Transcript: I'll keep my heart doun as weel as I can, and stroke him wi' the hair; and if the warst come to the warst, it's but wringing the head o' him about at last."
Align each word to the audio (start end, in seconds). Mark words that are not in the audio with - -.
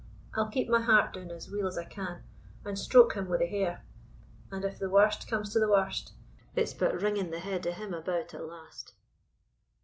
I'll 0.33 0.47
keep 0.49 0.67
my 0.67 0.81
heart 0.81 1.13
doun 1.13 1.29
as 1.29 1.47
weel 1.51 1.67
as 1.67 1.77
I 1.77 1.83
can, 1.83 2.23
and 2.65 2.75
stroke 2.79 3.13
him 3.13 3.29
wi' 3.29 3.37
the 3.37 3.45
hair; 3.45 3.85
and 4.49 4.65
if 4.65 4.79
the 4.79 4.89
warst 4.89 5.27
come 5.27 5.43
to 5.43 5.59
the 5.59 5.67
warst, 5.67 6.13
it's 6.55 6.73
but 6.73 6.99
wringing 6.99 7.29
the 7.29 7.37
head 7.37 7.67
o' 7.67 7.71
him 7.71 7.93
about 7.93 8.33
at 8.33 8.43
last." 8.43 8.93